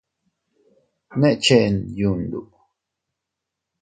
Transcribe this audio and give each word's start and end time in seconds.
¿Ne 1.19 1.31
chen 1.43 1.75
yundu? 1.97 2.41